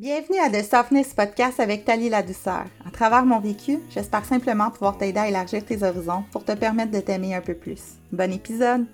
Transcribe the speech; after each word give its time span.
Bienvenue 0.00 0.38
à 0.38 0.48
The 0.48 0.64
Softness 0.64 1.12
Podcast 1.12 1.58
avec 1.58 1.84
Tali 1.84 2.08
la 2.08 2.22
douceur. 2.22 2.66
À 2.86 2.90
travers 2.92 3.24
mon 3.24 3.40
vécu, 3.40 3.80
j'espère 3.90 4.24
simplement 4.24 4.70
pouvoir 4.70 4.96
t'aider 4.96 5.18
à 5.18 5.26
élargir 5.26 5.64
tes 5.64 5.82
horizons 5.82 6.22
pour 6.30 6.44
te 6.44 6.52
permettre 6.52 6.92
de 6.92 7.00
t'aimer 7.00 7.34
un 7.34 7.40
peu 7.40 7.54
plus. 7.54 7.80
Bon 8.12 8.32
épisode! 8.32 8.86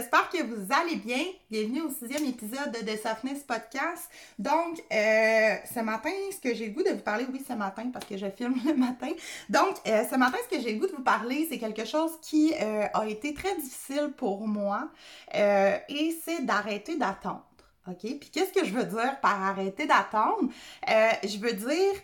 J'espère 0.00 0.30
que 0.30 0.42
vous 0.42 0.66
allez 0.72 0.96
bien. 0.96 1.22
Bienvenue 1.50 1.82
au 1.82 1.90
sixième 1.90 2.24
épisode 2.24 2.72
de 2.72 2.78
The 2.78 3.02
Softness 3.02 3.42
Podcast. 3.42 4.08
Donc, 4.38 4.82
euh, 4.90 5.56
ce 5.74 5.80
matin, 5.80 6.08
ce 6.32 6.38
que 6.38 6.54
j'ai 6.54 6.68
le 6.68 6.72
goût 6.72 6.82
de 6.82 6.88
vous 6.88 7.02
parler, 7.02 7.26
oui, 7.30 7.44
ce 7.46 7.52
matin, 7.52 7.90
parce 7.92 8.06
que 8.06 8.16
je 8.16 8.24
filme 8.30 8.54
le 8.64 8.72
matin. 8.72 9.10
Donc, 9.50 9.76
euh, 9.86 10.02
ce 10.10 10.16
matin, 10.16 10.38
ce 10.50 10.56
que 10.56 10.62
j'ai 10.62 10.72
le 10.72 10.80
goût 10.80 10.86
de 10.86 10.96
vous 10.96 11.02
parler, 11.02 11.46
c'est 11.50 11.58
quelque 11.58 11.84
chose 11.84 12.12
qui 12.22 12.54
euh, 12.62 12.86
a 12.94 13.06
été 13.08 13.34
très 13.34 13.54
difficile 13.56 14.14
pour 14.16 14.48
moi 14.48 14.88
et 15.34 16.18
c'est 16.24 16.46
d'arrêter 16.46 16.96
d'attendre. 16.96 17.44
OK? 17.86 18.00
Puis, 18.00 18.30
qu'est-ce 18.32 18.58
que 18.58 18.64
je 18.64 18.72
veux 18.72 18.84
dire 18.84 19.20
par 19.20 19.42
arrêter 19.42 19.84
d'attendre? 19.84 20.48
je 20.86 21.38
veux 21.38 21.52
dire 21.52 22.00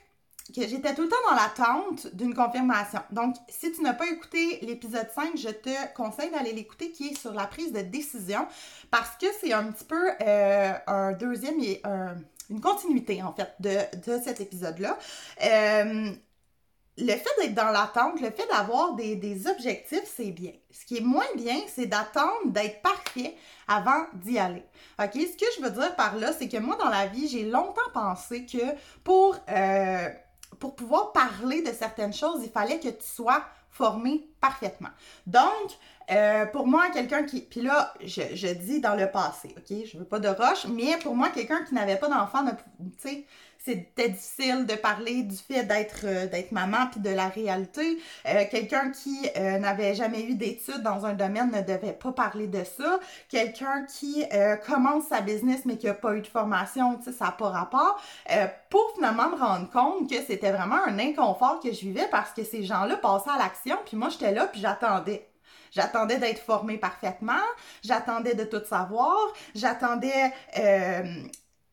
que 0.52 0.66
j'étais 0.66 0.94
tout 0.94 1.02
le 1.02 1.08
temps 1.08 1.16
dans 1.28 1.36
l'attente 1.36 2.14
d'une 2.14 2.34
confirmation. 2.34 3.00
Donc, 3.10 3.36
si 3.48 3.72
tu 3.72 3.82
n'as 3.82 3.94
pas 3.94 4.06
écouté 4.06 4.60
l'épisode 4.62 5.08
5, 5.14 5.36
je 5.36 5.48
te 5.48 5.94
conseille 5.94 6.30
d'aller 6.30 6.52
l'écouter 6.52 6.90
qui 6.90 7.08
est 7.08 7.18
sur 7.18 7.32
la 7.32 7.46
prise 7.46 7.72
de 7.72 7.80
décision 7.80 8.46
parce 8.90 9.16
que 9.16 9.26
c'est 9.40 9.52
un 9.52 9.70
petit 9.72 9.84
peu 9.84 10.10
euh, 10.20 10.72
un 10.86 11.12
deuxième 11.12 11.58
et 11.60 11.82
une 12.50 12.60
continuité 12.60 13.22
en 13.22 13.32
fait 13.32 13.54
de, 13.60 14.20
cet 14.22 14.40
épisode-là. 14.40 14.98
Euh, 15.44 16.12
le 16.98 17.12
fait 17.12 17.30
d'être 17.40 17.54
dans 17.54 17.70
l'attente, 17.70 18.20
le 18.20 18.30
fait 18.30 18.46
d'avoir 18.50 18.94
des, 18.94 19.16
des, 19.16 19.46
objectifs, 19.46 20.10
c'est 20.16 20.30
bien. 20.30 20.52
Ce 20.70 20.86
qui 20.86 20.96
est 20.96 21.02
moins 21.02 21.26
bien, 21.36 21.56
c'est 21.68 21.86
d'attendre 21.86 22.46
d'être 22.46 22.80
parfait 22.80 23.34
avant 23.68 24.06
d'y 24.14 24.38
aller. 24.38 24.64
OK? 24.98 25.12
Ce 25.12 25.36
que 25.36 25.46
je 25.56 25.62
veux 25.62 25.70
dire 25.70 25.94
par 25.96 26.16
là, 26.16 26.32
c'est 26.32 26.48
que 26.48 26.56
moi, 26.56 26.76
dans 26.76 26.88
la 26.88 27.06
vie, 27.06 27.28
j'ai 27.28 27.44
longtemps 27.44 27.90
pensé 27.92 28.46
que 28.46 28.74
pour 29.04 29.36
euh, 29.50 30.08
pour 30.58 30.74
pouvoir 30.74 31.12
parler 31.12 31.62
de 31.62 31.72
certaines 31.72 32.12
choses, 32.12 32.40
il 32.42 32.50
fallait 32.50 32.80
que 32.80 32.88
tu 32.88 33.06
sois 33.06 33.44
formé 33.70 34.28
parfaitement. 34.40 34.90
Donc, 35.26 35.78
euh, 36.10 36.46
pour 36.46 36.66
moi, 36.66 36.88
quelqu'un 36.90 37.24
qui. 37.24 37.40
Puis 37.40 37.62
là, 37.62 37.92
je, 38.00 38.52
dis 38.52 38.80
dans 38.80 38.94
le 38.94 39.10
passé, 39.10 39.54
OK? 39.56 39.76
Je 39.84 39.98
veux 39.98 40.04
pas 40.04 40.20
de 40.20 40.28
roche, 40.28 40.66
mais 40.68 40.96
pour 41.02 41.16
moi, 41.16 41.30
quelqu'un 41.30 41.64
qui 41.64 41.74
n'avait 41.74 41.96
pas 41.96 42.08
d'enfant, 42.08 42.44
tu 42.46 42.54
sais, 42.98 43.24
c'était 43.58 44.10
difficile 44.10 44.64
de 44.64 44.74
parler 44.76 45.24
du 45.24 45.34
fait 45.34 45.64
d'être 45.64 46.04
euh, 46.04 46.42
maman 46.52 46.86
puis 46.92 47.00
de 47.00 47.10
la 47.10 47.26
réalité. 47.26 47.98
Euh, 48.28 48.44
quelqu'un 48.48 48.92
qui 48.92 49.28
n'avait 49.36 49.94
jamais 49.96 50.22
eu 50.22 50.36
d'études 50.36 50.82
dans 50.84 51.04
un 51.04 51.14
domaine 51.14 51.50
ne 51.50 51.62
devait 51.62 51.92
pas 51.92 52.12
parler 52.12 52.46
de 52.46 52.62
ça. 52.62 53.00
Quelqu'un 53.28 53.84
qui 53.84 54.24
commence 54.64 55.08
sa 55.08 55.20
business 55.20 55.62
mais 55.64 55.76
qui 55.76 55.86
n'a 55.86 55.94
pas 55.94 56.14
eu 56.14 56.20
de 56.20 56.26
formation, 56.28 56.96
tu 56.98 57.04
sais, 57.04 57.12
ça 57.12 57.26
n'a 57.26 57.32
pas 57.32 57.48
rapport. 57.48 58.00
pour 58.70 58.92
finalement 58.94 59.30
me 59.30 59.36
rendre 59.36 59.68
compte 59.70 60.08
que 60.08 60.22
c'était 60.24 60.52
vraiment 60.52 60.78
un 60.86 61.00
inconfort 61.00 61.58
que 61.60 61.72
je 61.72 61.80
vivais 61.80 62.06
parce 62.12 62.30
que 62.30 62.44
ces 62.44 62.62
gens-là 62.62 62.96
passaient 62.98 63.30
à 63.30 63.38
l'action 63.38 63.76
puis 63.84 63.96
moi 63.96 64.10
j'étais 64.10 64.25
là 64.32 64.46
puis 64.46 64.60
j'attendais. 64.60 65.28
J'attendais 65.72 66.18
d'être 66.18 66.40
formée 66.40 66.78
parfaitement, 66.78 67.42
j'attendais 67.82 68.34
de 68.34 68.44
tout 68.44 68.64
savoir, 68.64 69.18
j'attendais 69.54 70.32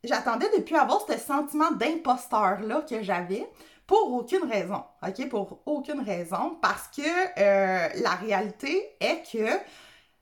j'attendais 0.04 0.50
depuis 0.58 0.76
avoir 0.76 1.06
ce 1.08 1.18
sentiment 1.18 1.72
d'imposteur-là 1.72 2.82
que 2.82 3.02
j'avais 3.02 3.48
pour 3.88 4.14
aucune 4.14 4.50
raison, 4.50 4.84
OK? 5.06 5.30
Pour 5.30 5.62
aucune 5.66 6.02
raison, 6.02 6.58
parce 6.62 6.88
que 6.88 7.02
euh, 7.02 7.90
la 8.02 8.12
réalité 8.12 8.96
est 9.00 9.24
que 9.32 9.48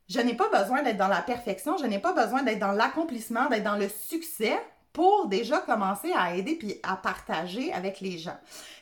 je 0.10 0.20
n'ai 0.20 0.34
pas 0.34 0.50
besoin 0.50 0.82
d'être 0.82 0.98
dans 0.98 1.08
la 1.08 1.22
perfection, 1.22 1.78
je 1.78 1.86
n'ai 1.86 2.00
pas 2.00 2.14
besoin 2.14 2.44
d'être 2.44 2.60
dans 2.60 2.72
l'accomplissement, 2.72 3.48
d'être 3.50 3.64
dans 3.64 3.78
le 3.78 3.88
succès 3.88 4.60
pour 4.94 5.28
déjà 5.28 5.60
commencer 5.60 6.12
à 6.14 6.36
aider 6.36 6.56
puis 6.56 6.76
à 6.84 6.96
partager 6.96 7.72
avec 7.72 8.02
les 8.02 8.18
gens. 8.18 8.38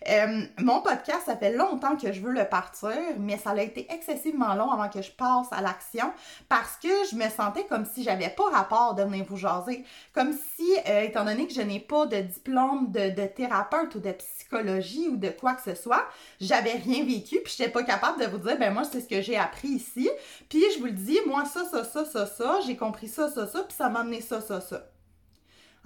Euh, 0.08 0.44
mon 0.59 0.81
podcast, 0.81 1.24
ça 1.25 1.36
fait 1.36 1.53
longtemps 1.53 1.96
que 1.97 2.12
je 2.12 2.22
veux 2.22 2.31
le 2.31 2.46
partir, 2.46 2.96
mais 3.18 3.38
ça 3.38 3.52
a 3.52 3.62
été 3.62 3.88
excessivement 3.94 4.56
long 4.56 4.72
avant 4.72 4.90
que 4.90 5.02
je 5.02 5.12
passe 5.12 5.47
à 5.52 5.62
l'action 5.62 6.12
parce 6.47 6.78
que 6.78 6.88
je 7.12 7.16
me 7.16 7.30
sentais 7.30 7.66
comme 7.66 7.86
si 7.86 8.03
j'avais 8.03 8.30
pas 8.30 8.50
rapport 8.50 8.96
de 8.96 9.03
venir 9.03 9.25
vous 9.25 9.38
jaser. 9.38 9.86
Comme 10.14 10.34
si, 10.34 10.68
euh, 10.88 11.02
étant 11.02 11.25
donné 11.25 11.47
que 11.47 11.53
je 11.53 11.62
n'ai 11.62 11.80
pas 11.80 12.06
de 12.06 12.22
diplôme 12.22 12.91
de, 12.91 13.09
de, 13.09 13.28
thérapeute 13.28 13.94
ou 13.96 14.00
de 14.00 14.12
psychologie 14.12 15.09
ou 15.09 15.18
de 15.18 15.30
quoi 15.30 15.53
que 15.53 15.62
ce 15.62 15.76
soit, 15.76 16.06
j'avais 16.40 16.74
rien 16.74 17.03
vécu 17.03 17.40
puis 17.44 17.53
j'étais 17.56 17.72
pas 17.72 17.84
capable 17.84 18.20
de 18.20 18.28
vous 18.28 18.38
dire, 18.38 18.58
ben 18.58 18.74
moi, 18.74 18.84
c'est 18.84 19.02
ce 19.02 19.08
que 19.08 19.22
j'ai 19.22 19.38
appris 19.38 19.70
ici. 19.70 20.09
Puis 20.47 20.64
je 20.74 20.80
vous 20.80 20.86
le 20.86 20.91
dis, 20.91 21.20
moi, 21.28 21.46
ça, 21.46 21.66
ça, 21.66 21.84
ça, 21.84 22.06
ça, 22.06 22.26
ça, 22.26 22.59
j'ai 22.66 22.78
compris 22.78 23.08
ça, 23.08 23.30
ça, 23.30 23.46
ça, 23.47 23.64
puis 23.64 23.76
ça 23.78 23.90
m'a 23.90 24.00
amené 24.00 24.22
ça, 24.22 24.41
ça, 24.41 24.62
ça. 24.62 24.86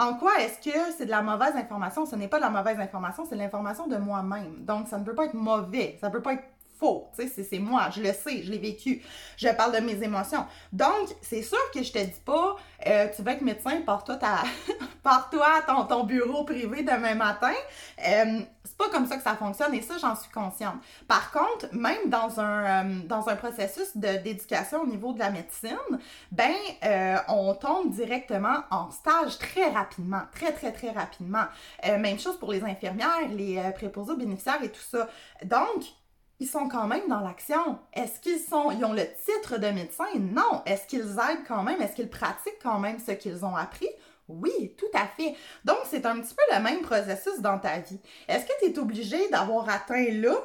En 0.04 0.16
quoi 0.16 0.34
est-ce 0.42 0.60
que 0.60 0.78
c'est 0.98 1.06
de 1.06 1.12
la 1.12 1.22
mauvaise 1.22 1.56
information? 1.56 2.06
Ce 2.06 2.18
n'est 2.18 2.28
pas 2.28 2.38
de 2.38 2.44
la 2.44 2.50
mauvaise 2.50 2.78
information, 2.78 3.24
c'est 3.26 3.38
l'information 3.38 3.88
de 3.88 3.96
moi-même. 3.96 4.66
Donc, 4.66 4.90
ça 4.90 4.98
ne 4.98 5.06
peut 5.06 5.16
pas 5.16 5.26
être 5.26 5.34
mauvais, 5.34 5.98
ça 6.02 6.10
ne 6.10 6.12
peut 6.12 6.22
pas 6.22 6.34
être 6.34 6.44
faux. 6.84 7.10
C'est 7.18 7.60
moi, 7.60 7.90
je 7.96 8.02
le 8.02 8.12
sais, 8.12 8.44
je 8.44 8.52
l'ai 8.52 8.58
vécu. 8.58 9.02
Je 9.38 9.48
parle 9.50 9.74
de 9.74 9.80
mes 9.80 10.04
émotions. 10.04 10.46
Donc, 10.74 11.16
c'est 11.22 11.42
sûr 11.42 11.58
que 11.74 11.82
je 11.82 11.94
te 11.94 12.00
dis 12.00 12.22
pas, 12.26 12.58
euh, 12.88 13.08
tu 13.16 13.22
vas 13.22 13.32
être 13.34 13.42
médecin, 13.42 13.82
pars-toi 13.86 14.18
ta... 14.18 14.44
toi 15.32 15.48
à 15.68 15.86
ton, 15.86 16.04
bureau 16.04 16.44
privé 16.44 16.84
demain 16.84 17.16
matin. 17.16 17.54
Euh, 18.00 18.42
c'est 18.64 18.78
pas 18.78 18.90
comme 18.90 19.06
ça 19.06 19.18
que 19.18 19.24
ça 19.24 19.36
fonctionne 19.36 19.74
et 19.74 19.82
ça, 19.82 19.98
j'en 19.98 20.16
suis 20.16 20.32
consciente. 20.32 20.76
Par 21.08 21.32
contre, 21.32 21.74
même 21.74 22.10
dans 22.10 22.40
un, 22.40 22.86
euh, 22.86 23.00
dans 23.06 23.28
un 23.30 23.36
processus 23.36 23.96
d'éducation 23.96 24.82
au 24.82 24.88
niveau 24.88 25.14
de 25.14 25.20
la 25.20 25.30
médecine, 25.30 25.78
ben, 26.32 26.54
euh, 26.84 27.18
on 27.28 27.54
tombe 27.56 27.92
directement 27.92 28.64
en 28.72 28.90
stage 28.92 29.38
très 29.38 29.70
rapidement, 29.70 30.22
très, 30.34 30.52
très, 30.54 30.72
très 30.72 30.92
rapidement. 30.92 31.46
Même 31.84 32.20
chose 32.20 32.38
pour 32.38 32.52
les 32.52 32.64
infirmières, 32.64 33.28
les 33.32 33.62
préposés 33.76 34.14
aux 34.14 34.18
bénéficiaires 34.18 34.64
et 34.64 34.70
tout 34.70 34.82
ça. 34.82 35.08
Donc, 35.44 35.84
sont 36.48 36.68
quand 36.68 36.88
même 36.88 37.08
dans 37.08 37.22
l'action. 37.22 37.80
Est-ce 37.94 38.20
qu'ils 38.20 38.40
sont, 38.40 38.72
ils 38.72 38.84
ont 38.84 38.94
le 38.94 39.06
titre 39.26 39.58
de 39.58 39.68
médecin? 39.68 40.06
Non. 40.20 40.62
Est-ce 40.66 40.88
qu'ils 40.88 41.12
aident 41.12 41.46
quand 41.48 41.64
même? 41.64 41.82
Est-ce 41.82 41.96
qu'ils 41.96 42.10
pratiquent 42.10 42.62
quand 42.62 42.80
même 42.80 43.00
ce 43.00 43.12
qu'ils 43.12 43.46
ont 43.46 43.56
appris? 43.56 43.90
Oui, 44.28 44.74
tout 44.78 44.86
à 44.94 45.06
fait. 45.06 45.36
Donc, 45.66 45.80
c'est 45.90 46.06
un 46.06 46.20
petit 46.20 46.34
peu 46.34 46.44
le 46.56 46.62
même 46.62 46.82
processus 46.82 47.40
dans 47.40 47.60
ta 47.60 47.80
vie. 47.80 48.00
Est-ce 48.28 48.46
que 48.46 48.54
tu 48.60 48.72
es 48.72 48.80
obligé 48.80 49.30
d'avoir 49.30 49.70
atteint 49.70 50.10
là 50.12 50.36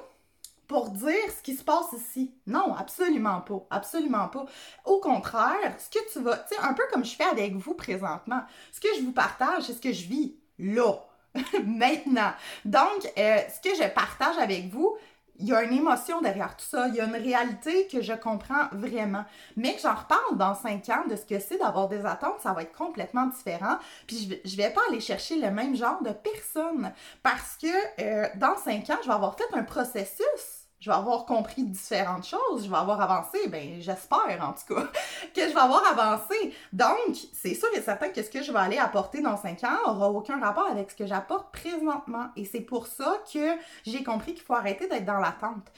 pour 0.66 0.90
dire 0.90 1.30
ce 1.36 1.42
qui 1.42 1.54
se 1.54 1.62
passe 1.62 1.92
ici? 1.92 2.34
Non, 2.46 2.74
absolument 2.74 3.40
pas. 3.40 3.66
Absolument 3.70 4.28
pas. 4.28 4.46
Au 4.84 5.00
contraire, 5.00 5.76
ce 5.78 5.88
que 5.96 6.12
tu 6.12 6.20
vas, 6.20 6.36
tu 6.38 6.54
sais, 6.54 6.60
un 6.60 6.74
peu 6.74 6.82
comme 6.92 7.04
je 7.04 7.14
fais 7.14 7.24
avec 7.24 7.54
vous 7.54 7.74
présentement, 7.74 8.42
ce 8.72 8.80
que 8.80 8.88
je 8.96 9.02
vous 9.02 9.12
partage, 9.12 9.62
c'est 9.64 9.74
ce 9.74 9.80
que 9.80 9.92
je 9.92 10.06
vis 10.08 10.36
là, 10.58 10.94
maintenant. 11.64 12.32
Donc, 12.64 13.06
euh, 13.16 13.38
ce 13.48 13.60
que 13.60 13.76
je 13.76 13.88
partage 13.88 14.38
avec 14.38 14.68
vous, 14.70 14.96
il 15.38 15.46
y 15.46 15.54
a 15.54 15.62
une 15.62 15.72
émotion 15.72 16.20
derrière 16.20 16.56
tout 16.56 16.64
ça, 16.64 16.88
il 16.88 16.94
y 16.94 17.00
a 17.00 17.04
une 17.04 17.16
réalité 17.16 17.86
que 17.86 18.02
je 18.02 18.12
comprends 18.12 18.68
vraiment. 18.72 19.24
Mais 19.56 19.74
que 19.74 19.80
j'en 19.80 19.94
reparle 19.94 20.36
dans 20.36 20.54
cinq 20.54 20.88
ans 20.88 21.06
de 21.08 21.16
ce 21.16 21.24
que 21.24 21.38
c'est 21.38 21.58
d'avoir 21.58 21.88
des 21.88 22.04
attentes, 22.04 22.40
ça 22.40 22.52
va 22.52 22.62
être 22.62 22.76
complètement 22.76 23.26
différent. 23.26 23.78
Puis 24.06 24.40
je, 24.44 24.56
vais 24.56 24.70
pas 24.70 24.80
aller 24.88 25.00
chercher 25.00 25.40
le 25.40 25.50
même 25.50 25.76
genre 25.76 26.02
de 26.02 26.10
personne 26.10 26.92
parce 27.22 27.56
que 27.56 27.66
euh, 28.00 28.28
dans 28.36 28.56
cinq 28.56 28.90
ans, 28.90 28.98
je 29.02 29.08
vais 29.08 29.14
avoir 29.14 29.36
fait 29.36 29.44
un 29.54 29.62
processus 29.62 30.57
je 30.80 30.90
vais 30.90 30.96
avoir 30.96 31.24
compris 31.26 31.64
différentes 31.64 32.26
choses, 32.26 32.64
je 32.64 32.70
vais 32.70 32.76
avoir 32.76 33.00
avancé, 33.00 33.48
ben 33.48 33.80
j'espère 33.80 34.38
en 34.40 34.52
tout 34.52 34.74
cas 34.74 34.86
que 35.34 35.42
je 35.42 35.54
vais 35.54 35.60
avoir 35.60 35.82
avancé. 35.86 36.54
Donc, 36.72 37.16
c'est 37.32 37.54
sûr 37.54 37.68
et 37.74 37.82
certain 37.82 38.10
que 38.10 38.22
ce 38.22 38.30
que 38.30 38.42
je 38.42 38.52
vais 38.52 38.58
aller 38.58 38.78
apporter 38.78 39.20
dans 39.20 39.36
5 39.36 39.64
ans 39.64 39.78
aura 39.86 40.10
aucun 40.10 40.40
rapport 40.40 40.66
avec 40.66 40.90
ce 40.90 40.96
que 40.96 41.06
j'apporte 41.06 41.52
présentement. 41.52 42.28
Et 42.36 42.44
c'est 42.44 42.60
pour 42.60 42.86
ça 42.86 43.18
que 43.32 43.56
j'ai 43.84 44.04
compris 44.04 44.34
qu'il 44.34 44.44
faut 44.44 44.54
arrêter 44.54 44.86
d'être 44.86 45.04
dans 45.04 45.18
l'attente. 45.18 45.72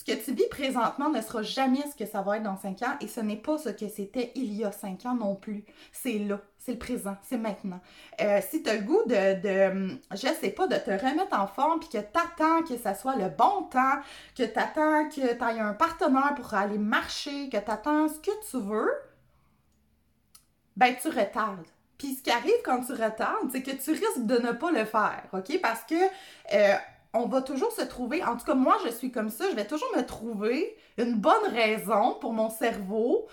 Ce 0.00 0.04
que 0.06 0.18
tu 0.18 0.32
vis 0.32 0.48
présentement 0.48 1.10
ne 1.10 1.20
sera 1.20 1.42
jamais 1.42 1.82
ce 1.82 1.94
que 1.94 2.10
ça 2.10 2.22
va 2.22 2.38
être 2.38 2.42
dans 2.42 2.56
5 2.56 2.82
ans 2.84 2.96
et 3.02 3.06
ce 3.06 3.20
n'est 3.20 3.36
pas 3.36 3.58
ce 3.58 3.68
que 3.68 3.86
c'était 3.86 4.32
il 4.34 4.54
y 4.54 4.64
a 4.64 4.72
5 4.72 5.04
ans 5.04 5.14
non 5.14 5.34
plus. 5.34 5.62
C'est 5.92 6.18
là, 6.18 6.40
c'est 6.56 6.72
le 6.72 6.78
présent, 6.78 7.18
c'est 7.28 7.36
maintenant. 7.36 7.80
Euh, 8.22 8.40
si 8.48 8.62
tu 8.62 8.70
as 8.70 8.76
le 8.76 8.80
goût 8.80 9.02
de, 9.04 9.42
de, 9.42 9.98
je 10.12 10.28
sais 10.40 10.52
pas, 10.52 10.66
de 10.68 10.76
te 10.76 10.90
remettre 10.90 11.38
en 11.38 11.46
forme 11.46 11.80
puis 11.80 11.90
que 11.90 11.98
tu 11.98 12.18
attends 12.18 12.62
que 12.62 12.78
ça 12.78 12.94
soit 12.94 13.16
le 13.16 13.28
bon 13.28 13.64
temps, 13.64 14.00
que 14.34 14.44
tu 14.44 14.58
attends 14.58 15.06
que 15.10 15.14
tu 15.14 15.20
aies 15.20 15.60
un 15.60 15.74
partenaire 15.74 16.34
pour 16.34 16.54
aller 16.54 16.78
marcher, 16.78 17.50
que 17.50 17.58
tu 17.58 17.70
attends 17.70 18.08
ce 18.08 18.20
que 18.20 18.50
tu 18.50 18.56
veux, 18.56 18.90
ben 20.78 20.96
tu 20.98 21.08
retardes. 21.08 21.66
Puis 21.98 22.14
ce 22.14 22.22
qui 22.22 22.30
arrive 22.30 22.54
quand 22.64 22.80
tu 22.86 22.92
retardes, 22.92 23.50
c'est 23.52 23.62
que 23.62 23.72
tu 23.72 23.90
risques 23.90 24.24
de 24.24 24.38
ne 24.38 24.52
pas 24.52 24.70
le 24.70 24.86
faire, 24.86 25.24
OK? 25.34 25.60
Parce 25.60 25.84
que 25.84 25.94
euh, 26.54 26.74
on 27.12 27.26
va 27.26 27.42
toujours 27.42 27.72
se 27.72 27.82
trouver, 27.82 28.22
en 28.24 28.36
tout 28.36 28.44
cas 28.44 28.54
moi 28.54 28.76
je 28.84 28.90
suis 28.90 29.10
comme 29.10 29.30
ça, 29.30 29.44
je 29.50 29.56
vais 29.56 29.66
toujours 29.66 29.88
me 29.96 30.02
trouver 30.02 30.76
une 30.96 31.14
bonne 31.16 31.46
raison 31.52 32.14
pour 32.20 32.32
mon 32.32 32.50
cerveau 32.50 33.26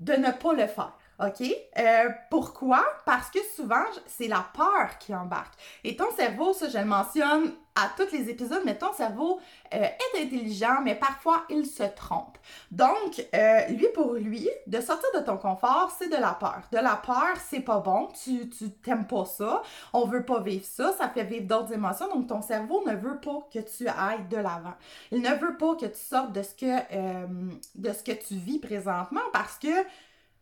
de 0.00 0.12
ne 0.14 0.30
pas 0.30 0.52
le 0.52 0.66
faire. 0.66 0.96
OK? 1.20 1.42
Euh, 1.78 2.08
pourquoi? 2.30 2.84
Parce 3.06 3.30
que 3.30 3.38
souvent, 3.54 3.84
c'est 4.06 4.28
la 4.28 4.44
peur 4.54 4.98
qui 4.98 5.14
embarque. 5.14 5.54
Et 5.84 5.96
ton 5.96 6.10
cerveau, 6.16 6.52
ça, 6.52 6.68
je 6.68 6.78
le 6.78 6.84
mentionne 6.84 7.52
à 7.76 7.88
tous 7.96 8.12
les 8.12 8.30
épisodes, 8.30 8.62
mais 8.64 8.78
ton 8.78 8.92
cerveau 8.92 9.40
euh, 9.72 9.78
est 9.78 10.22
intelligent, 10.22 10.80
mais 10.82 10.94
parfois, 10.94 11.44
il 11.50 11.66
se 11.66 11.82
trompe. 11.82 12.38
Donc, 12.70 13.26
euh, 13.34 13.66
lui, 13.68 13.86
pour 13.94 14.14
lui, 14.14 14.48
de 14.68 14.80
sortir 14.80 15.08
de 15.14 15.20
ton 15.20 15.36
confort, 15.36 15.94
c'est 15.98 16.08
de 16.08 16.16
la 16.16 16.34
peur. 16.34 16.62
De 16.70 16.78
la 16.78 16.96
peur, 16.96 17.36
c'est 17.48 17.60
pas 17.60 17.80
bon, 17.80 18.08
tu, 18.22 18.48
tu 18.48 18.70
t'aimes 18.70 19.06
pas 19.06 19.24
ça, 19.24 19.62
on 19.92 20.06
veut 20.06 20.24
pas 20.24 20.40
vivre 20.40 20.64
ça, 20.64 20.92
ça 20.92 21.08
fait 21.08 21.24
vivre 21.24 21.46
d'autres 21.46 21.72
émotions, 21.72 22.08
donc 22.14 22.28
ton 22.28 22.42
cerveau 22.42 22.84
ne 22.86 22.94
veut 22.94 23.18
pas 23.18 23.48
que 23.52 23.58
tu 23.58 23.88
ailles 23.88 24.26
de 24.30 24.36
l'avant. 24.36 24.74
Il 25.10 25.20
ne 25.20 25.34
veut 25.34 25.56
pas 25.56 25.74
que 25.74 25.86
tu 25.86 25.98
sortes 25.98 26.32
de 26.32 26.42
ce 26.42 26.54
que, 26.54 27.46
de 27.74 27.92
ce 27.92 28.02
que 28.04 28.12
tu 28.12 28.34
vis 28.34 28.60
présentement 28.60 29.20
parce 29.32 29.58
que 29.58 29.68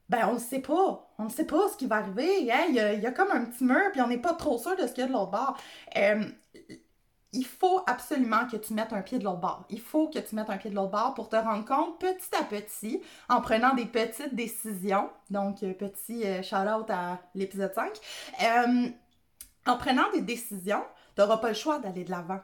ben 0.09 0.29
on 0.29 0.35
ne 0.35 0.39
sait 0.39 0.61
pas. 0.61 1.15
On 1.19 1.25
ne 1.25 1.31
sait 1.31 1.47
pas 1.47 1.69
ce 1.71 1.77
qui 1.77 1.87
va 1.87 1.97
arriver. 1.97 2.51
Hein. 2.53 2.65
Il, 2.69 2.75
y 2.75 3.07
a, 3.07 3.13
comme 3.13 3.31
un 3.31 3.45
petit 3.45 3.65
mur, 3.65 3.91
puis 3.93 4.01
on 4.01 4.09
n'est 4.09 4.19
pas 4.19 4.35
trop 4.35 4.59
sûr 4.59 4.77
de 4.77 4.87
ce 4.87 4.93
qu'il 4.93 5.03
y 5.03 5.05
a 5.05 5.07
de 5.07 5.13
l'autre 5.13 5.31
bord. 5.31 5.57
Euh, 5.97 6.25
il 7.33 7.47
faut 7.47 7.81
absolument 7.87 8.47
que 8.47 8.57
tu 8.57 8.75
mettes 8.75 8.93
un 8.93 9.01
pied 9.01 9.19
de 9.19 9.25
l'autre 9.25 9.41
bord. 9.41 9.65
Il 9.71 9.81
faut 9.81 10.09
que 10.09 10.19
tu 10.19 10.35
mettes 10.35 10.51
un 10.51 10.59
pied 10.59 10.69
de 10.69 10.75
l'autre 10.75 10.91
bord 10.91 11.15
pour 11.15 11.31
te 11.31 11.37
rendre 11.37 11.65
compte 11.65 11.99
petit 11.99 12.35
à 12.39 12.45
petit, 12.45 13.01
en 13.31 13.41
prenant 13.41 13.75
des 13.75 13.87
petites 13.87 14.35
décisions. 14.35 15.09
Donc, 15.31 15.63
euh, 15.63 15.73
petit 15.73 16.27
euh, 16.27 16.43
shout-out 16.43 16.91
à 16.91 17.19
l'épisode 17.35 17.73
5. 17.73 17.99
en 19.67 19.77
prenant 19.79 20.11
des 20.13 20.21
décisions, 20.21 20.85
tu 21.15 21.23
n'auras 21.23 21.39
pas 21.39 21.49
le 21.49 21.55
choix 21.55 21.79
d'aller 21.79 22.05
de 22.05 22.11
l'avant. 22.11 22.41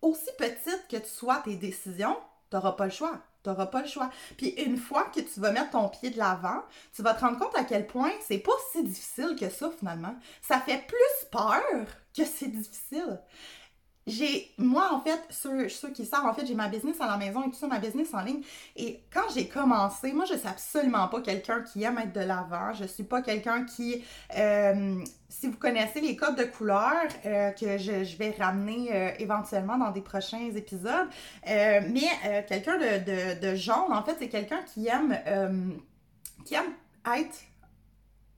Aussi 0.00 0.30
petite 0.38 0.86
que 0.88 0.96
tu 0.96 1.10
sois 1.10 1.42
tes 1.44 1.56
décisions, 1.56 2.16
tu 2.50 2.56
n'auras 2.56 2.72
pas 2.72 2.86
le 2.86 2.90
choix. 2.90 3.20
Tu 3.42 3.48
n'auras 3.48 3.66
pas 3.66 3.82
le 3.82 3.88
choix. 3.88 4.10
Puis 4.36 4.48
une 4.50 4.76
fois 4.76 5.04
que 5.04 5.20
tu 5.20 5.40
vas 5.40 5.52
mettre 5.52 5.70
ton 5.70 5.88
pied 5.88 6.10
de 6.10 6.18
l'avant, 6.18 6.62
tu 6.94 7.02
vas 7.02 7.14
te 7.14 7.20
rendre 7.20 7.38
compte 7.38 7.56
à 7.56 7.64
quel 7.64 7.86
point 7.86 8.12
c'est 8.26 8.38
pas 8.38 8.52
si 8.72 8.84
difficile 8.84 9.36
que 9.38 9.48
ça 9.48 9.70
finalement. 9.78 10.14
Ça 10.42 10.60
fait 10.60 10.86
plus 10.86 11.28
peur 11.30 11.86
que 12.16 12.24
c'est 12.24 12.48
difficile 12.48 13.20
j'ai 14.06 14.50
moi 14.58 14.90
en 14.92 15.00
fait 15.00 15.20
ceux, 15.30 15.66
qui 15.90 16.04
savent 16.04 16.26
en 16.26 16.32
fait 16.32 16.46
j'ai 16.46 16.54
ma 16.54 16.68
business 16.68 17.00
à 17.00 17.06
la 17.06 17.16
maison 17.16 17.42
et 17.42 17.50
tout 17.50 17.56
ça 17.56 17.66
ma 17.66 17.78
business 17.78 18.12
en 18.14 18.22
ligne. 18.22 18.42
Et 18.76 19.00
quand 19.12 19.28
j'ai 19.34 19.46
commencé 19.46 20.12
moi 20.12 20.24
je 20.24 20.36
suis 20.36 20.48
absolument 20.48 21.08
pas 21.08 21.20
quelqu'un 21.20 21.62
qui 21.62 21.82
aime 21.82 21.98
être 21.98 22.12
de 22.12 22.20
l'avant. 22.20 22.72
Je 22.72 22.84
suis 22.84 23.04
pas 23.04 23.22
quelqu'un 23.22 23.64
qui 23.64 24.02
euh, 24.36 25.04
si 25.28 25.46
vous 25.48 25.58
connaissez 25.58 26.00
les 26.00 26.16
codes 26.16 26.36
de 26.36 26.44
couleurs 26.44 27.08
euh, 27.26 27.50
que 27.50 27.78
je, 27.78 28.16
vais 28.16 28.34
ramener 28.38 28.88
euh, 28.92 29.10
éventuellement 29.18 29.78
dans 29.78 29.90
des 29.90 30.02
prochains 30.02 30.50
épisodes 30.54 31.08
mais 31.46 32.44
quelqu'un 32.48 32.78
de, 32.78 33.04
de, 33.04 33.40
de, 33.40 33.54
jaune 33.54 33.92
en 33.92 34.02
fait 34.02 34.16
c'est 34.18 34.28
quelqu'un 34.28 34.62
qui 34.62 34.88
aime 34.88 35.16
qui 36.44 36.54
aime 36.54 36.72
être 37.06 37.49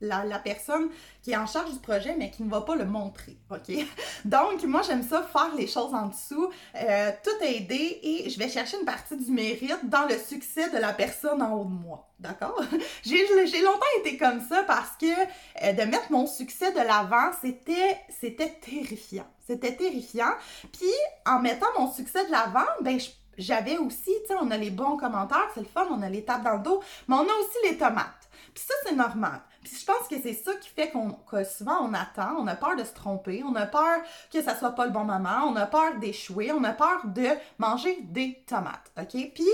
la, 0.03 0.39
personne 0.39 0.89
qui 1.21 1.31
est 1.31 1.37
en 1.37 1.45
charge 1.45 1.71
du 1.71 1.79
projet, 1.79 2.15
mais 2.17 2.29
qui 2.29 2.43
ne 2.43 2.49
va 2.49 2.61
pas 2.61 2.75
le 2.75 2.85
montrer, 2.85 3.37
OK? 3.49 3.75
Donc, 4.25 4.63
moi, 4.63 4.81
j'aime 4.81 5.03
ça, 5.03 5.23
faire 5.23 5.53
les 5.55 5.67
choses 5.67 5.93
en 5.93 6.07
dessous, 6.07 6.49
euh, 6.75 7.11
tout 7.23 7.45
aider, 7.45 7.99
et 8.03 8.29
je 8.29 8.37
vais 8.37 8.49
chercher 8.49 8.77
une 8.79 8.85
partie 8.85 9.15
du 9.15 9.31
mérite 9.31 9.89
dans 9.89 10.05
le 10.05 10.17
succès 10.17 10.69
de 10.69 10.77
la 10.77 10.93
personne 10.93 11.41
en 11.41 11.53
haut 11.53 11.65
de 11.65 11.69
moi, 11.69 12.09
d'accord? 12.19 12.61
j'ai, 13.03 13.25
longtemps 13.61 13.85
été 13.99 14.17
comme 14.17 14.41
ça 14.41 14.63
parce 14.63 14.97
que 14.99 15.05
euh, 15.05 15.73
de 15.73 15.83
mettre 15.83 16.11
mon 16.11 16.27
succès 16.27 16.71
de 16.71 16.79
l'avant, 16.79 17.31
c'était, 17.41 18.51
terrifiant. 18.61 19.27
C'était 19.45 19.75
terrifiant. 19.75 20.33
Puis, 20.71 20.91
en 21.25 21.39
mettant 21.39 21.67
mon 21.77 21.91
succès 21.91 22.25
de 22.25 22.31
l'avant, 22.31 22.67
ben, 22.81 22.99
j'avais 23.37 23.77
aussi, 23.77 24.11
tu 24.21 24.27
sais, 24.27 24.35
on 24.39 24.51
a 24.51 24.57
les 24.57 24.69
bons 24.69 24.97
commentaires, 24.97 25.49
c'est 25.53 25.61
le 25.61 25.65
fun, 25.65 25.87
on 25.89 26.01
a 26.01 26.09
les 26.09 26.23
tapes 26.23 26.43
dans 26.43 26.57
le 26.57 26.63
dos, 26.63 26.81
mais 27.07 27.15
on 27.15 27.21
a 27.21 27.23
aussi 27.23 27.57
les 27.69 27.77
tomates. 27.77 28.29
Puis 28.53 28.63
ça, 28.67 28.73
c'est 28.83 28.95
normal. 28.95 29.41
Puis 29.63 29.77
je 29.79 29.85
pense 29.85 30.07
que 30.07 30.21
c'est 30.21 30.33
ça 30.33 30.53
qui 30.55 30.69
fait 30.69 30.89
qu'on 30.89 31.11
que 31.11 31.43
souvent 31.43 31.77
on 31.81 31.93
attend, 31.93 32.35
on 32.37 32.47
a 32.47 32.55
peur 32.55 32.75
de 32.75 32.83
se 32.83 32.93
tromper, 32.93 33.43
on 33.43 33.55
a 33.55 33.65
peur 33.65 34.01
que 34.31 34.41
ça 34.41 34.55
soit 34.55 34.71
pas 34.71 34.85
le 34.85 34.91
bon 34.91 35.03
moment, 35.03 35.45
on 35.47 35.55
a 35.55 35.65
peur 35.65 35.97
d'échouer, 35.99 36.51
on 36.51 36.63
a 36.63 36.73
peur 36.73 37.01
de 37.05 37.27
manger 37.57 37.99
des 38.01 38.43
tomates, 38.47 38.91
OK? 38.97 39.31
Puis 39.33 39.47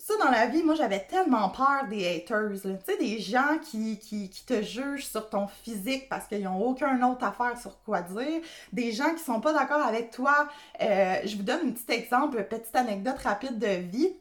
ça, 0.00 0.14
dans 0.16 0.30
la 0.30 0.46
vie, 0.46 0.62
moi, 0.62 0.74
j'avais 0.74 1.00
tellement 1.00 1.50
peur 1.50 1.86
des 1.90 2.06
haters, 2.06 2.52
tu 2.52 2.68
sais, 2.86 2.96
des 2.96 3.20
gens 3.20 3.58
qui, 3.62 3.98
qui, 3.98 4.30
te 4.46 4.62
jugent 4.62 5.04
sur 5.04 5.28
ton 5.28 5.46
physique 5.46 6.08
parce 6.08 6.26
qu'ils 6.26 6.42
n'ont 6.42 6.58
aucun 6.58 7.02
autre 7.06 7.22
affaire 7.22 7.58
sur 7.60 7.78
quoi 7.82 8.00
dire, 8.00 8.40
des 8.72 8.92
gens 8.92 9.14
qui 9.14 9.22
sont 9.22 9.40
pas 9.40 9.52
d'accord 9.52 9.82
avec 9.82 10.10
toi. 10.10 10.48
Euh, 10.80 11.16
je 11.24 11.36
vous 11.36 11.42
donne 11.42 11.68
un 11.68 11.72
petit 11.72 11.92
exemple, 11.92 12.38
une 12.38 12.44
petite 12.44 12.74
anecdote 12.74 13.18
rapide 13.18 13.58
de 13.58 13.66
vie. 13.66 14.14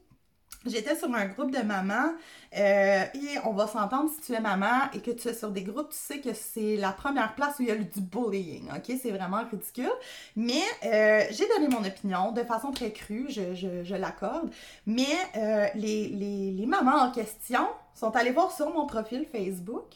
J'étais 0.65 0.95
sur 0.97 1.13
un 1.15 1.25
groupe 1.27 1.51
de 1.51 1.61
mamans 1.61 2.11
euh, 2.57 3.03
et 3.13 3.37
on 3.45 3.53
va 3.53 3.65
s'entendre 3.65 4.11
si 4.13 4.19
tu 4.19 4.33
es 4.33 4.41
maman 4.41 4.91
et 4.93 4.99
que 4.99 5.11
tu 5.11 5.29
es 5.29 5.33
sur 5.33 5.51
des 5.51 5.63
groupes, 5.63 5.89
tu 5.91 5.97
sais 5.97 6.19
que 6.19 6.33
c'est 6.33 6.75
la 6.75 6.91
première 6.91 7.33
place 7.33 7.59
où 7.59 7.61
il 7.61 7.69
y 7.69 7.71
a 7.71 7.75
du 7.75 8.01
bullying, 8.01 8.69
ok? 8.75 8.97
C'est 9.01 9.11
vraiment 9.11 9.41
ridicule. 9.49 9.91
Mais 10.35 10.61
euh, 10.83 11.23
j'ai 11.31 11.47
donné 11.47 11.69
mon 11.69 11.85
opinion 11.85 12.33
de 12.33 12.43
façon 12.43 12.71
très 12.71 12.91
crue, 12.91 13.27
je, 13.29 13.55
je, 13.55 13.95
l'accorde. 13.95 14.51
Mais 14.85 15.05
euh, 15.37 15.67
les, 15.75 16.09
les, 16.09 16.51
les 16.51 16.65
mamans 16.65 17.03
en 17.03 17.11
question 17.11 17.65
sont 17.93 18.13
allées 18.17 18.31
voir 18.31 18.51
sur 18.51 18.69
mon 18.73 18.85
profil 18.85 19.25
Facebook 19.31 19.95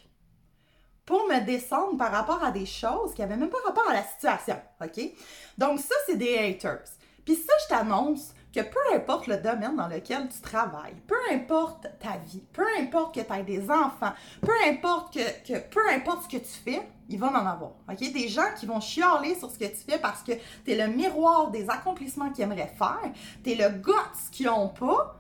pour 1.06 1.28
me 1.28 1.46
descendre 1.46 1.98
par 1.98 2.12
rapport 2.14 2.42
à 2.42 2.52
des 2.52 2.66
choses 2.66 3.14
qui 3.14 3.20
n'avaient 3.20 3.36
même 3.36 3.50
pas 3.50 3.58
rapport 3.66 3.90
à 3.90 3.94
la 3.94 4.04
situation, 4.04 4.56
ok? 4.82 5.12
Donc 5.58 5.80
ça, 5.80 5.96
c'est 6.06 6.16
des 6.16 6.38
haters. 6.38 6.84
Puis 7.26 7.36
ça, 7.36 7.54
je 7.64 7.68
t'annonce 7.68 8.34
que 8.54 8.62
peu 8.62 8.96
importe 8.96 9.28
le 9.28 9.38
domaine 9.38 9.76
dans 9.76 9.88
lequel 9.88 10.30
tu 10.30 10.40
travailles, 10.42 10.96
peu 11.08 11.16
importe 11.32 11.88
ta 12.00 12.18
vie, 12.18 12.44
peu 12.54 12.66
importe 12.80 13.16
que 13.16 13.22
tu 13.22 13.34
aies 13.34 13.44
des 13.44 13.70
enfants, 13.70 14.14
peu 14.42 14.54
importe 14.68 15.14
que, 15.14 15.60
peu 15.70 15.82
importe 15.92 16.24
ce 16.24 16.38
que 16.38 16.44
tu 16.44 16.52
fais, 16.64 16.88
ils 17.10 17.20
vont 17.20 17.28
en 17.28 17.46
avoir. 17.46 17.72
OK? 17.90 18.14
Des 18.14 18.28
gens 18.28 18.54
qui 18.58 18.66
vont 18.66 18.80
chialer 18.80 19.36
sur 19.36 19.50
ce 19.50 19.58
que 19.58 19.66
tu 19.66 19.84
fais 19.88 19.98
parce 19.98 20.22
que 20.22 20.34
tu 20.64 20.72
es 20.72 20.76
le 20.76 20.94
miroir 20.94 21.50
des 21.50 21.70
accomplissements 21.70 22.30
qu'ils 22.30 22.44
aimeraient 22.44 22.74
faire, 22.78 23.12
tu 23.44 23.52
es 23.52 23.56
le 23.56 23.70
guts 23.70 23.92
qu'ils 24.32 24.46
n'ont 24.46 24.70
pas, 24.70 25.20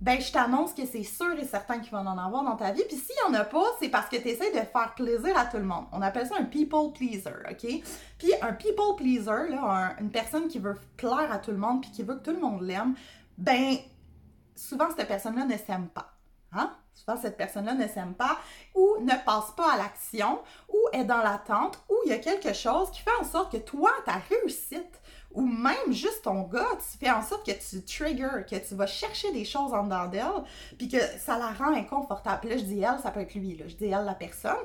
ben 0.00 0.20
je 0.20 0.30
t'annonce 0.30 0.74
que 0.74 0.84
c'est 0.86 1.02
sûr 1.02 1.38
et 1.38 1.44
certain 1.44 1.80
qu'ils 1.80 1.92
vont 1.92 2.06
en 2.06 2.18
avoir 2.18 2.44
dans 2.44 2.56
ta 2.56 2.70
vie. 2.70 2.82
Puis 2.86 2.96
s'il 2.96 3.14
n'y 3.16 3.34
en 3.34 3.40
a 3.40 3.44
pas, 3.44 3.64
c'est 3.80 3.88
parce 3.88 4.08
que 4.08 4.16
tu 4.16 4.28
essaies 4.28 4.52
de 4.52 4.58
faire 4.58 4.94
plaisir 4.94 5.36
à 5.36 5.46
tout 5.46 5.56
le 5.56 5.64
monde. 5.64 5.86
On 5.92 6.02
appelle 6.02 6.26
ça 6.26 6.34
un 6.38 6.44
people 6.44 6.92
pleaser, 6.92 7.34
OK? 7.50 7.82
Puis 8.18 8.32
un 8.42 8.52
people 8.52 8.96
pleaser, 8.96 9.48
là, 9.48 9.96
une 10.00 10.10
personne 10.10 10.48
qui 10.48 10.58
veut 10.58 10.76
plaire 10.96 11.32
à 11.32 11.38
tout 11.38 11.50
le 11.50 11.58
monde 11.58 11.80
puis 11.80 11.90
qui 11.90 12.02
veut 12.02 12.16
que 12.16 12.22
tout 12.22 12.32
le 12.32 12.40
monde 12.40 12.62
l'aime, 12.62 12.94
ben 13.38 13.76
souvent 14.54 14.88
cette 14.96 15.08
personne-là 15.08 15.44
ne 15.44 15.56
s'aime 15.56 15.88
pas. 15.88 16.12
Hein? 16.52 16.72
Souvent, 16.94 17.16
cette 17.20 17.36
personne-là 17.36 17.74
ne 17.74 17.86
s'aime 17.86 18.14
pas 18.14 18.38
ou 18.74 18.96
ne 19.00 19.24
passe 19.24 19.50
pas 19.56 19.74
à 19.74 19.76
l'action 19.76 20.40
ou 20.68 20.78
est 20.92 21.04
dans 21.04 21.22
l'attente 21.22 21.78
ou 21.90 21.94
il 22.06 22.10
y 22.10 22.14
a 22.14 22.18
quelque 22.18 22.54
chose 22.54 22.90
qui 22.90 23.02
fait 23.02 23.10
en 23.20 23.24
sorte 23.24 23.52
que 23.52 23.58
toi, 23.58 23.90
ta 24.06 24.14
réussite 24.30 24.95
ou 25.36 25.46
même 25.46 25.92
juste 25.92 26.22
ton 26.22 26.42
gars, 26.42 26.66
tu 26.78 26.98
fais 26.98 27.10
en 27.10 27.22
sorte 27.22 27.46
que 27.46 27.52
tu 27.52 27.84
triggers, 27.84 28.44
que 28.50 28.56
tu 28.56 28.74
vas 28.74 28.86
chercher 28.86 29.30
des 29.32 29.44
choses 29.44 29.72
en 29.74 29.84
dedans 29.84 30.06
d'elle, 30.06 30.42
puis 30.78 30.88
que 30.88 30.98
ça 31.18 31.38
la 31.38 31.48
rend 31.48 31.74
inconfortable. 31.74 32.48
là, 32.48 32.56
je 32.56 32.64
dis 32.64 32.80
elle, 32.80 32.98
ça 33.02 33.10
peut 33.10 33.20
être 33.20 33.34
lui, 33.34 33.54
là, 33.56 33.68
je 33.68 33.76
dis 33.76 33.84
elle, 33.84 34.06
la 34.06 34.14
personne. 34.14 34.56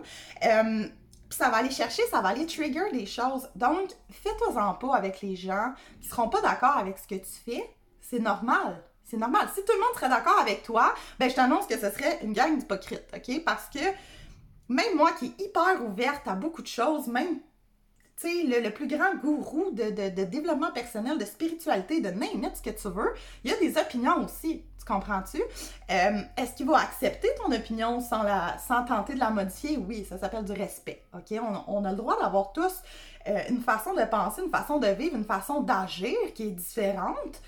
Euh, 0.46 0.88
puis 1.30 1.38
ça 1.38 1.50
va 1.50 1.58
aller 1.58 1.70
chercher, 1.70 2.04
ça 2.10 2.22
va 2.22 2.30
aller 2.30 2.46
trigger 2.46 2.90
des 2.94 3.06
choses. 3.06 3.50
Donc, 3.56 3.92
fais-toi-en 4.10 4.74
pas 4.76 4.96
avec 4.96 5.22
les 5.22 5.36
gens 5.36 5.74
qui 6.02 6.08
seront 6.08 6.30
pas 6.30 6.42
d'accord 6.42 6.78
avec 6.78 6.98
ce 6.98 7.08
que 7.08 7.16
tu 7.16 7.32
fais. 7.46 7.76
C'est 8.00 8.20
normal. 8.20 8.82
C'est 9.04 9.18
normal. 9.18 9.50
Si 9.54 9.64
tout 9.66 9.74
le 9.74 9.80
monde 9.80 9.96
serait 9.96 10.10
d'accord 10.10 10.40
avec 10.40 10.64
toi, 10.64 10.94
ben 11.20 11.30
je 11.30 11.36
t'annonce 11.36 11.68
que 11.68 11.76
ce 11.78 11.90
serait 11.90 12.20
une 12.24 12.32
gang 12.32 12.58
d'hypocrites, 12.58 13.08
OK? 13.14 13.44
Parce 13.44 13.68
que 13.68 13.80
même 14.70 14.96
moi 14.96 15.12
qui 15.14 15.26
est 15.26 15.44
hyper 15.44 15.86
ouverte 15.86 16.28
à 16.28 16.36
beaucoup 16.36 16.62
de 16.62 16.68
choses, 16.68 17.08
même 17.08 17.42
le, 18.28 18.62
le, 18.62 18.70
plus 18.72 18.88
grand 18.88 19.16
gourou 19.16 19.72
de, 19.72 19.90
développement 20.26 20.72
personnel, 20.72 21.18
de 21.18 21.26
spiritualité, 21.26 22.02
de 22.02 22.10
name 22.10 22.50
ce 22.54 22.62
que 22.62 22.70
tu 22.70 22.88
veux, 22.88 23.14
il 23.44 23.52
y 23.52 23.54
a 23.54 23.58
des 23.58 23.78
opinions 23.80 24.24
aussi. 24.24 24.64
Tu 24.80 24.86
comprends-tu? 24.86 25.38
Euh, 25.92 26.22
est-ce 26.38 26.56
qu'il 26.56 26.66
va 26.68 26.80
accepter 26.80 27.30
ton 27.38 27.52
opinion 27.52 28.00
sans 28.00 28.84
tenter 28.86 29.14
de 29.14 29.20
la 29.20 29.30
modifier? 29.30 29.78
Oui, 29.78 30.06
ça 30.10 30.18
s'appelle 30.18 30.44
du 30.44 30.54
respect. 30.54 31.04
OK? 31.14 31.40
On, 31.68 31.86
a 31.86 31.92
le 31.92 31.98
droit 31.98 32.20
d'avoir 32.20 32.52
tous 32.52 32.82
euh, 33.28 33.40
une 33.50 33.62
façon 33.62 33.94
de 33.94 34.04
penser, 34.04 34.42
une 34.44 34.50
façon 34.50 34.80
de 34.80 34.88
vivre, 34.88 35.16
une 35.16 35.26
façon 35.26 35.62
d'agir 35.62 36.18
qui 36.34 36.48
est 36.48 36.52
différente. 36.52 37.42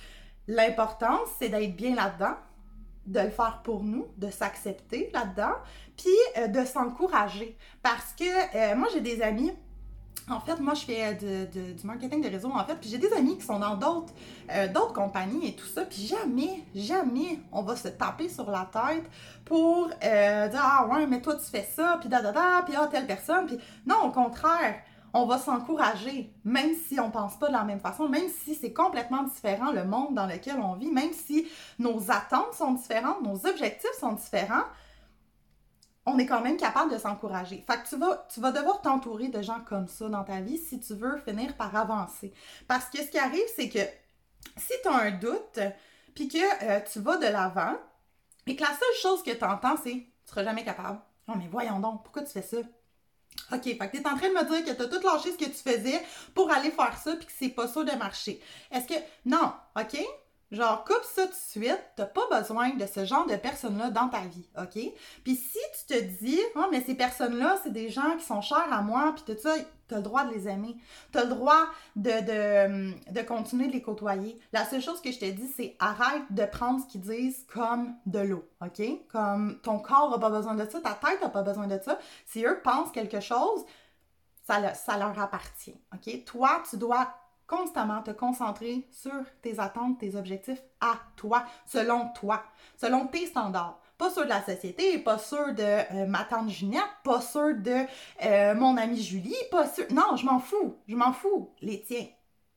L'important, 0.47 1.19
c'est 1.39 1.49
d'être 1.49 1.75
bien 1.75 1.95
là-dedans, 1.95 2.35
de 3.07 3.19
le 3.19 3.31
faire 3.31 3.61
pour 3.63 3.83
nous, 3.83 4.07
de 4.17 4.29
s'accepter 4.29 5.09
là-dedans, 5.13 5.55
puis 5.97 6.11
euh, 6.37 6.47
de 6.47 6.65
s'encourager. 6.65 7.57
Parce 7.81 8.13
que 8.13 8.75
moi, 8.75 8.87
j'ai 8.93 9.01
des 9.01 9.21
amis 9.21 9.53
en 10.29 10.39
fait, 10.39 10.59
moi, 10.59 10.73
je 10.73 10.85
fais 10.85 11.15
du 11.15 11.85
marketing 11.85 12.21
de 12.21 12.29
réseau, 12.29 12.49
en 12.49 12.63
fait, 12.63 12.75
puis 12.75 12.89
j'ai 12.89 12.97
des 12.97 13.11
amis 13.13 13.37
qui 13.37 13.43
sont 13.43 13.59
dans 13.59 13.75
d'autres 13.75 14.13
euh, 14.51 14.67
d'autres 14.67 14.93
compagnies 14.93 15.49
et 15.49 15.55
tout 15.55 15.65
ça, 15.65 15.83
puis 15.83 16.05
jamais, 16.07 16.63
jamais 16.73 17.39
on 17.51 17.61
va 17.61 17.75
se 17.75 17.89
taper 17.89 18.29
sur 18.29 18.49
la 18.49 18.69
tête 18.71 19.05
pour 19.45 19.89
euh, 20.03 20.47
dire 20.47 20.61
«Ah 20.63 20.87
ouais, 20.87 21.05
mais 21.07 21.21
toi, 21.21 21.35
tu 21.35 21.45
fais 21.45 21.67
ça, 21.75 21.97
puis 21.99 22.09
da 22.09 22.21
da 22.21 22.31
da, 22.31 22.61
puis 22.65 22.73
ah, 22.77 22.87
telle 22.89 23.05
personne, 23.05 23.45
puis...» 23.47 23.57
Non, 23.85 24.03
au 24.05 24.11
contraire, 24.11 24.75
on 25.13 25.25
va 25.25 25.37
s'encourager, 25.37 26.33
même 26.43 26.73
si 26.87 26.99
on 26.99 27.11
pense 27.11 27.37
pas 27.37 27.47
de 27.47 27.53
la 27.53 27.63
même 27.63 27.79
façon, 27.79 28.09
même 28.09 28.29
si 28.29 28.55
c'est 28.55 28.73
complètement 28.73 29.23
différent 29.23 29.71
le 29.71 29.83
monde 29.83 30.15
dans 30.15 30.25
lequel 30.25 30.55
on 30.59 30.73
vit, 30.73 30.89
même 30.89 31.13
si 31.13 31.47
nos 31.79 32.09
attentes 32.09 32.53
sont 32.53 32.73
différentes, 32.73 33.21
nos 33.21 33.45
objectifs 33.45 33.93
sont 33.99 34.13
différents, 34.13 34.63
on 36.05 36.17
est 36.17 36.25
quand 36.25 36.41
même 36.41 36.57
capable 36.57 36.91
de 36.91 36.97
s'encourager. 36.97 37.63
Fait 37.65 37.81
que 37.81 37.87
tu 37.87 37.95
vas, 37.97 38.27
tu 38.33 38.39
vas 38.39 38.51
devoir 38.51 38.81
t'entourer 38.81 39.29
de 39.29 39.41
gens 39.41 39.61
comme 39.61 39.87
ça 39.87 40.09
dans 40.09 40.23
ta 40.23 40.41
vie 40.41 40.57
si 40.57 40.79
tu 40.79 40.93
veux 40.93 41.17
finir 41.17 41.55
par 41.55 41.75
avancer. 41.75 42.33
Parce 42.67 42.85
que 42.85 42.97
ce 42.99 43.09
qui 43.09 43.17
arrive, 43.17 43.45
c'est 43.55 43.69
que 43.69 43.79
si 44.57 44.73
tu 44.81 44.87
as 44.89 44.95
un 44.95 45.11
doute, 45.11 45.59
puis 46.13 46.27
que 46.27 46.65
euh, 46.65 46.79
tu 46.91 46.99
vas 46.99 47.17
de 47.17 47.27
l'avant, 47.27 47.75
et 48.45 48.55
que 48.55 48.61
la 48.61 48.69
seule 48.69 49.01
chose 49.01 49.23
que 49.23 49.31
tu 49.31 49.43
entends, 49.45 49.77
c'est 49.81 49.91
tu 49.93 50.29
seras 50.29 50.43
jamais 50.43 50.63
capable. 50.63 50.99
Non, 51.27 51.35
mais 51.37 51.47
voyons 51.49 51.79
donc, 51.79 52.03
pourquoi 52.03 52.23
tu 52.23 52.31
fais 52.31 52.41
ça? 52.41 52.57
OK, 53.51 53.63
fait 53.63 53.77
que 53.77 53.97
tu 53.97 54.03
es 54.03 54.07
en 54.07 54.17
train 54.17 54.29
de 54.29 54.33
me 54.33 54.43
dire 54.43 54.65
que 54.65 54.71
tu 54.71 54.81
as 54.81 54.87
tout 54.87 55.05
lâché 55.05 55.31
ce 55.31 55.37
que 55.37 55.45
tu 55.45 55.51
faisais 55.51 56.01
pour 56.33 56.51
aller 56.51 56.71
faire 56.71 56.97
ça 56.97 57.15
puis 57.15 57.25
que 57.25 57.31
c'est 57.37 57.49
pas 57.49 57.67
sûr 57.67 57.85
de 57.85 57.91
marcher. 57.91 58.41
Est-ce 58.71 58.87
que. 58.87 58.99
Non, 59.25 59.53
OK? 59.77 59.97
Genre, 60.51 60.83
coupe 60.83 61.03
ça 61.03 61.25
tout 61.25 61.31
de 61.31 61.35
suite, 61.35 61.83
t'as 61.95 62.05
pas 62.05 62.27
besoin 62.29 62.75
de 62.75 62.85
ce 62.85 63.05
genre 63.05 63.25
de 63.25 63.35
personnes-là 63.35 63.89
dans 63.89 64.07
ta 64.07 64.19
vie, 64.19 64.47
OK? 64.55 64.79
Puis 65.23 65.35
si 65.35 65.57
tu 65.87 65.95
te 65.95 66.23
dis, 66.23 66.39
oh, 66.55 66.65
mais 66.71 66.81
ces 66.81 66.95
personnes-là, 66.95 67.57
c'est 67.63 67.71
des 67.71 67.89
gens 67.89 68.15
qui 68.17 68.25
sont 68.25 68.41
chers 68.41 68.71
à 68.71 68.81
moi, 68.81 69.13
puis 69.15 69.33
tout 69.33 69.41
ça, 69.41 69.55
t'as 69.87 69.97
le 69.97 70.03
droit 70.03 70.25
de 70.25 70.33
les 70.33 70.47
aimer. 70.47 70.75
T'as 71.11 71.23
le 71.23 71.29
droit 71.29 71.65
de, 71.95 72.11
de, 72.11 73.11
de, 73.11 73.21
continuer 73.21 73.67
de 73.67 73.73
les 73.73 73.81
côtoyer. 73.81 74.39
La 74.51 74.65
seule 74.65 74.81
chose 74.81 75.01
que 75.01 75.11
je 75.11 75.19
te 75.19 75.29
dis, 75.29 75.47
c'est 75.55 75.75
arrête 75.79 76.23
de 76.31 76.45
prendre 76.45 76.81
ce 76.81 76.87
qu'ils 76.87 77.01
disent 77.01 77.45
comme 77.53 77.95
de 78.05 78.19
l'eau, 78.19 78.43
OK? 78.61 78.81
Comme 79.11 79.59
ton 79.61 79.79
corps 79.79 80.13
a 80.13 80.19
pas 80.19 80.29
besoin 80.29 80.55
de 80.55 80.69
ça, 80.69 80.79
ta 80.79 80.93
tête 80.93 81.21
a 81.23 81.29
pas 81.29 81.43
besoin 81.43 81.67
de 81.67 81.79
ça. 81.83 81.99
Si 82.25 82.45
eux 82.45 82.59
pensent 82.63 82.91
quelque 82.91 83.19
chose, 83.19 83.65
ça, 84.45 84.73
ça 84.73 84.97
leur 84.97 85.17
appartient, 85.19 85.79
OK? 85.93 86.25
Toi, 86.25 86.63
tu 86.69 86.77
dois 86.77 87.13
constamment 87.47 88.01
te 88.01 88.11
concentrer 88.11 88.87
sur 88.91 89.11
tes 89.41 89.59
attentes, 89.59 89.99
tes 89.99 90.15
objectifs 90.15 90.61
à 90.81 90.95
toi, 91.15 91.43
selon 91.65 92.09
toi, 92.15 92.43
selon 92.77 93.07
tes 93.07 93.27
standards. 93.27 93.79
Pas 93.97 94.09
ceux 94.09 94.23
de 94.23 94.29
la 94.29 94.43
société, 94.43 94.97
pas 94.99 95.17
ceux 95.17 95.53
de 95.53 95.63
euh, 95.63 96.05
ma 96.07 96.23
tante 96.23 96.49
Juliette, 96.49 96.83
pas 97.03 97.21
ceux 97.21 97.53
de 97.53 97.85
euh, 98.25 98.55
mon 98.55 98.75
amie 98.77 99.01
Julie, 99.01 99.35
pas 99.51 99.67
ceux... 99.67 99.87
Non, 99.91 100.15
je 100.15 100.25
m'en 100.25 100.39
fous, 100.39 100.75
je 100.87 100.95
m'en 100.95 101.13
fous. 101.13 101.51
Les 101.61 101.81
tiens. 101.81 102.07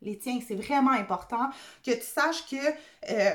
Les 0.03 0.19
tiens, 0.19 0.39
c'est 0.47 0.55
vraiment 0.55 0.93
important 0.93 1.51
que 1.85 1.93
tu 1.93 2.03
saches 2.03 2.47
que 2.49 2.57
euh, 3.11 3.31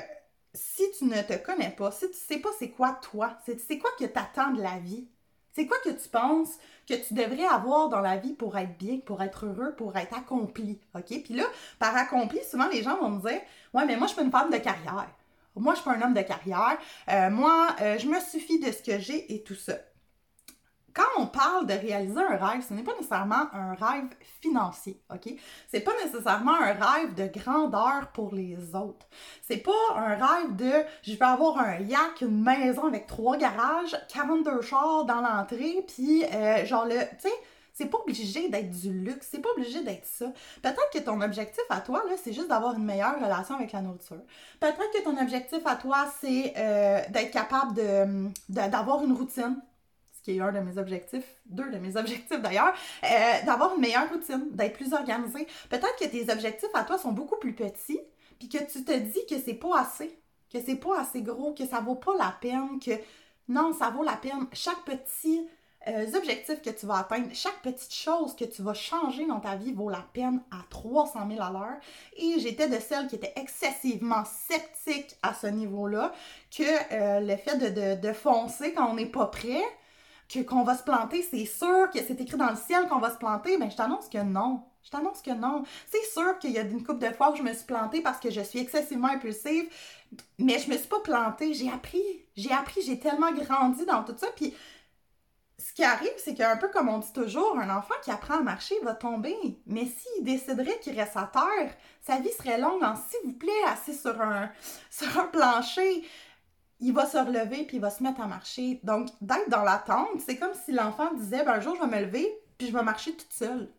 si 0.53 0.83
tu 0.97 1.05
ne 1.05 1.21
te 1.21 1.37
connais 1.37 1.69
pas, 1.71 1.91
si 1.91 2.09
tu 2.09 2.17
sais 2.17 2.37
pas 2.37 2.49
c'est 2.59 2.69
quoi 2.69 2.99
toi, 3.01 3.37
c'est 3.45 3.77
quoi 3.77 3.91
que 3.97 4.05
tu 4.05 4.19
attends 4.19 4.51
de 4.51 4.61
la 4.61 4.77
vie, 4.79 5.07
c'est 5.53 5.65
quoi 5.65 5.77
que 5.83 5.89
tu 5.89 6.09
penses 6.09 6.57
que 6.87 6.93
tu 6.93 7.13
devrais 7.13 7.45
avoir 7.45 7.89
dans 7.89 7.99
la 7.99 8.17
vie 8.17 8.33
pour 8.33 8.57
être 8.57 8.77
bien, 8.77 8.99
pour 8.99 9.21
être 9.21 9.45
heureux, 9.45 9.75
pour 9.75 9.95
être 9.97 10.17
accompli? 10.17 10.79
OK? 10.95 11.23
Puis 11.23 11.33
là, 11.33 11.43
par 11.77 11.95
accompli, 11.95 12.39
souvent 12.49 12.67
les 12.69 12.83
gens 12.83 12.97
vont 12.97 13.09
me 13.09 13.21
dire 13.21 13.41
Ouais, 13.73 13.85
mais 13.85 13.97
moi, 13.97 14.07
je 14.07 14.13
suis 14.13 14.21
une 14.21 14.31
femme 14.31 14.49
de 14.49 14.57
carrière. 14.57 15.09
Moi, 15.55 15.73
je 15.73 15.81
suis 15.81 15.89
pas 15.89 15.95
un 15.95 16.01
homme 16.01 16.13
de 16.13 16.21
carrière. 16.21 16.77
Euh, 17.09 17.29
moi, 17.29 17.75
euh, 17.81 17.97
je 17.97 18.07
me 18.07 18.19
suffis 18.19 18.59
de 18.59 18.71
ce 18.71 18.81
que 18.81 18.99
j'ai 18.99 19.33
et 19.33 19.43
tout 19.43 19.55
ça 19.55 19.73
quand 20.93 21.03
on 21.17 21.27
parle 21.27 21.67
de 21.67 21.73
réaliser 21.73 22.19
un 22.19 22.35
rêve, 22.35 22.63
ce 22.67 22.73
n'est 22.73 22.83
pas 22.83 22.95
nécessairement 22.95 23.47
un 23.53 23.73
rêve 23.73 24.09
financier, 24.41 25.01
OK? 25.13 25.33
C'est 25.69 25.81
pas 25.81 25.93
nécessairement 26.03 26.55
un 26.55 26.73
rêve 26.73 27.13
de 27.15 27.27
grandeur 27.27 28.11
pour 28.13 28.33
les 28.33 28.75
autres. 28.75 29.07
C'est 29.41 29.57
pas 29.57 29.71
un 29.95 30.15
rêve 30.15 30.55
de 30.55 30.71
je 31.03 31.13
vais 31.13 31.25
avoir 31.25 31.59
un 31.59 31.79
yacht, 31.79 32.21
une 32.21 32.41
maison 32.41 32.87
avec 32.87 33.07
trois 33.07 33.37
garages, 33.37 33.95
42 34.09 34.61
chars 34.61 35.05
dans 35.05 35.21
l'entrée, 35.21 35.85
puis 35.87 36.25
euh, 36.25 36.65
genre 36.65 36.85
le, 36.85 36.99
tu 36.99 37.29
sais, 37.29 37.33
c'est 37.73 37.87
pas 37.87 37.97
obligé 37.99 38.49
d'être 38.49 38.69
du 38.69 38.91
luxe, 38.91 39.27
c'est 39.31 39.39
pas 39.39 39.49
obligé 39.57 39.83
d'être 39.83 40.05
ça. 40.05 40.31
Peut-être 40.61 40.89
que 40.93 40.99
ton 40.99 41.21
objectif 41.21 41.63
à 41.69 41.79
toi, 41.81 42.03
c'est 42.23 42.33
juste 42.33 42.47
d'avoir 42.47 42.75
une 42.75 42.85
meilleure 42.85 43.15
relation 43.15 43.55
avec 43.55 43.71
la 43.71 43.81
nourriture. 43.81 44.21
Peut-être 44.59 44.91
que 44.93 45.03
ton 45.03 45.17
objectif 45.17 45.59
à 45.65 45.75
toi, 45.75 46.11
c'est 46.19 46.53
euh, 46.57 47.01
d'être 47.09 47.31
capable 47.31 47.79
d'avoir 48.49 49.03
une 49.03 49.13
routine 49.13 49.61
qui 50.23 50.37
est 50.37 50.39
un 50.39 50.51
de 50.51 50.59
mes 50.59 50.77
objectifs, 50.77 51.35
deux 51.45 51.69
de 51.69 51.77
mes 51.77 51.97
objectifs 51.97 52.41
d'ailleurs, 52.41 52.73
euh, 53.03 53.45
d'avoir 53.45 53.75
une 53.75 53.81
meilleure 53.81 54.09
routine, 54.09 54.49
d'être 54.51 54.73
plus 54.73 54.93
organisé. 54.93 55.47
Peut-être 55.69 55.95
que 55.99 56.05
tes 56.05 56.31
objectifs 56.31 56.69
à 56.73 56.83
toi 56.83 56.97
sont 56.97 57.11
beaucoup 57.11 57.37
plus 57.37 57.53
petits, 57.53 57.99
puis 58.39 58.49
que 58.49 58.59
tu 58.59 58.83
te 58.83 58.97
dis 58.97 59.25
que 59.29 59.39
c'est 59.39 59.55
pas 59.55 59.79
assez, 59.79 60.19
que 60.51 60.59
c'est 60.61 60.75
pas 60.75 60.99
assez 60.99 61.21
gros, 61.21 61.53
que 61.53 61.65
ça 61.65 61.79
vaut 61.79 61.95
pas 61.95 62.15
la 62.17 62.35
peine, 62.39 62.79
que 62.79 62.91
non, 63.47 63.73
ça 63.73 63.89
vaut 63.89 64.03
la 64.03 64.15
peine. 64.15 64.47
Chaque 64.53 64.83
petit 64.85 65.47
euh, 65.87 66.15
objectif 66.15 66.61
que 66.61 66.69
tu 66.69 66.85
vas 66.85 66.99
atteindre, 66.99 67.27
chaque 67.33 67.61
petite 67.61 67.93
chose 67.93 68.35
que 68.35 68.45
tu 68.45 68.61
vas 68.61 68.73
changer 68.73 69.25
dans 69.25 69.39
ta 69.39 69.55
vie 69.55 69.73
vaut 69.73 69.89
la 69.89 70.05
peine 70.13 70.41
à 70.51 70.57
300 70.69 71.27
000 71.29 71.41
à 71.41 71.49
l'heure. 71.51 71.79
Et 72.17 72.39
j'étais 72.39 72.67
de 72.67 72.79
celles 72.79 73.07
qui 73.07 73.15
étaient 73.15 73.33
excessivement 73.35 74.23
sceptiques 74.25 75.15
à 75.23 75.33
ce 75.33 75.47
niveau-là, 75.47 76.13
que 76.55 76.63
euh, 76.63 77.19
le 77.21 77.35
fait 77.35 77.57
de, 77.57 77.99
de, 77.99 78.13
foncer 78.13 78.73
quand 78.73 78.91
on 78.91 78.95
n'est 78.95 79.05
pas 79.07 79.25
prêt, 79.25 79.63
qu'on 80.47 80.63
va 80.63 80.77
se 80.77 80.83
planter, 80.83 81.21
c'est 81.21 81.45
sûr 81.45 81.89
que 81.91 81.99
c'est 81.99 82.19
écrit 82.21 82.37
dans 82.37 82.49
le 82.49 82.55
ciel 82.55 82.87
qu'on 82.87 82.99
va 82.99 83.11
se 83.11 83.17
planter, 83.17 83.57
mais 83.57 83.69
je 83.69 83.75
t'annonce 83.75 84.07
que 84.07 84.19
non. 84.19 84.63
Je 84.83 84.89
t'annonce 84.89 85.21
que 85.21 85.31
non. 85.31 85.63
C'est 85.87 86.03
sûr 86.11 86.39
qu'il 86.39 86.51
y 86.51 86.57
a 86.57 86.61
une 86.61 86.83
couple 86.83 87.05
de 87.05 87.13
fois 87.13 87.31
où 87.31 87.35
je 87.35 87.43
me 87.43 87.53
suis 87.53 87.65
plantée 87.65 88.01
parce 88.01 88.19
que 88.19 88.31
je 88.31 88.41
suis 88.41 88.59
excessivement 88.59 89.09
impulsive, 89.09 89.69
mais 90.39 90.57
je 90.57 90.69
me 90.69 90.77
suis 90.77 90.87
pas 90.87 91.01
plantée. 91.01 91.53
J'ai 91.53 91.69
appris. 91.69 92.01
J'ai 92.35 92.51
appris. 92.51 92.81
J'ai 92.81 92.99
tellement 92.99 93.31
grandi 93.31 93.85
dans 93.85 94.03
tout 94.03 94.15
ça. 94.17 94.27
Puis 94.35 94.55
ce 95.61 95.73
qui 95.73 95.83
arrive, 95.83 96.09
c'est 96.17 96.33
qu'un 96.33 96.57
peu 96.57 96.69
comme 96.69 96.89
on 96.89 96.97
dit 96.97 97.13
toujours, 97.13 97.57
un 97.57 97.75
enfant 97.75 97.93
qui 98.03 98.11
apprend 98.11 98.39
à 98.39 98.41
marcher 98.41 98.75
va 98.83 98.95
tomber. 98.95 99.35
Mais 99.65 99.85
s'il 99.85 100.23
déciderait 100.23 100.79
qu'il 100.79 100.99
reste 100.99 101.17
à 101.17 101.29
terre, 101.31 101.75
sa 102.01 102.17
vie 102.17 102.31
serait 102.31 102.59
longue 102.59 102.83
en 102.83 102.95
s'il 102.95 103.19
vous 103.25 103.37
plaît, 103.37 103.51
assis 103.67 103.95
sur 103.95 104.19
un, 104.21 104.49
sur 104.89 105.19
un 105.19 105.25
plancher 105.25 106.03
il 106.81 106.93
va 106.93 107.05
se 107.05 107.17
relever 107.17 107.63
puis 107.63 107.77
il 107.77 107.79
va 107.79 107.91
se 107.91 108.03
mettre 108.03 108.21
à 108.21 108.27
marcher. 108.27 108.79
Donc, 108.83 109.09
d'être 109.21 109.49
dans 109.49 109.63
l'attente, 109.63 110.19
c'est 110.25 110.37
comme 110.37 110.53
si 110.65 110.71
l'enfant 110.71 111.13
disait 111.13 111.43
ben, 111.43 111.53
un 111.53 111.59
jour, 111.59 111.75
je 111.75 111.81
vais 111.81 112.01
me 112.01 112.05
lever 112.05 112.27
puis 112.57 112.67
je 112.67 112.73
vais 112.73 112.83
marcher 112.83 113.15
toute 113.15 113.31
seule. 113.31 113.69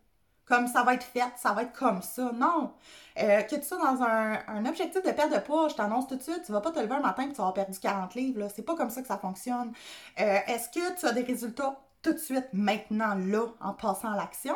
Comme 0.45 0.67
ça 0.67 0.83
va 0.83 0.93
être 0.95 1.03
fait, 1.03 1.23
ça 1.37 1.53
va 1.53 1.63
être 1.63 1.73
comme 1.73 2.01
ça. 2.01 2.31
Non. 2.33 2.73
Euh, 3.19 3.41
que 3.43 3.55
tu 3.55 3.63
sois 3.63 3.77
dans 3.77 4.03
un, 4.03 4.65
objectif 4.65 5.01
de 5.03 5.11
perte 5.11 5.31
de 5.31 5.39
poids, 5.39 5.69
je 5.69 5.75
t'annonce 5.75 6.07
tout 6.07 6.15
de 6.15 6.21
suite, 6.21 6.43
tu 6.45 6.51
vas 6.51 6.61
pas 6.61 6.71
te 6.71 6.79
lever 6.79 6.95
un 6.95 6.99
matin 6.99 7.23
et 7.23 7.29
tu 7.29 7.35
vas 7.35 7.43
avoir 7.43 7.53
perdu 7.53 7.79
40 7.79 8.15
livres. 8.15 8.47
C'est 8.53 8.63
pas 8.63 8.75
comme 8.75 8.89
ça 8.89 9.01
que 9.01 9.07
ça 9.07 9.17
fonctionne. 9.17 9.71
Euh, 10.19 10.39
est-ce 10.47 10.69
que 10.69 10.99
tu 10.99 11.05
as 11.05 11.13
des 11.13 11.23
résultats 11.23 11.79
tout 12.01 12.13
de 12.13 12.17
suite, 12.17 12.47
maintenant, 12.51 13.15
là, 13.15 13.47
en 13.61 13.73
passant 13.73 14.11
à 14.11 14.17
l'action, 14.17 14.55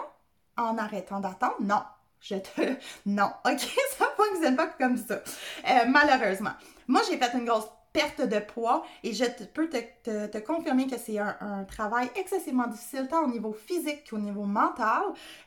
en 0.57 0.77
arrêtant 0.77 1.19
d'attendre? 1.19 1.55
Non. 1.61 1.83
Je 2.19 2.35
te. 2.35 2.61
Non. 3.05 3.31
OK, 3.45 3.59
ça 3.97 4.05
fonctionne 4.17 4.55
pas 4.55 4.67
comme 4.67 4.97
ça. 4.97 5.15
Euh, 5.15 5.85
malheureusement. 5.87 6.53
Moi, 6.87 7.01
j'ai 7.09 7.17
fait 7.17 7.37
une 7.37 7.45
grosse 7.45 7.67
perte 7.97 8.21
de 8.21 8.37
poids 8.37 8.83
et 9.01 9.11
je 9.11 9.25
peux 9.53 9.67
te, 9.69 10.37
confirmer 10.37 10.85
que 10.85 10.99
c'est 10.99 11.17
un, 11.17 11.63
travail 11.67 12.09
excessivement 12.15 12.67
difficile 12.67 13.07
tant 13.09 13.23
au 13.23 13.27
niveau 13.27 13.53
physique 13.53 14.07
qu'au 14.07 14.19
niveau 14.19 14.43
mental. 14.43 15.01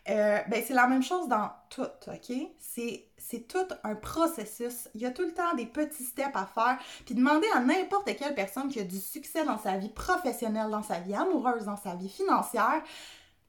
Euh, 0.09 0.38
ben, 0.49 0.62
c'est 0.66 0.75
la 0.75 0.88
même 0.88 1.02
chose 1.02 1.28
dans 1.28 1.50
tout, 1.69 1.83
OK? 2.09 2.37
C'est 2.59 3.49
tout 3.49 3.69
un 3.85 3.95
processus. 3.95 4.88
Il 4.95 5.02
y 5.02 5.07
a 5.07 5.12
tout 5.12 5.23
le 5.23 5.33
temps 5.33 5.54
des 5.54 5.66
petits 5.66 6.02
steps 6.02 6.35
à 6.35 6.45
faire. 6.47 6.78
Puis 7.07 7.14
demander 7.14 7.47
à 7.54 7.61
n'importe 7.61 8.16
quelle 8.16 8.35
personne 8.35 8.69
qui 8.69 8.80
a 8.80 8.85
du 8.85 8.99
succès 8.99 9.45
dans 9.45 9.59
sa 9.59 9.76
vie 9.76 9.88
professionnelle, 9.88 10.71
dans 10.71 10.83
sa 10.83 10.99
vie 10.99 11.14
amoureuse, 11.14 11.66
dans 11.66 11.76
sa 11.76 11.95
vie 11.95 12.09
financière, 12.09 12.83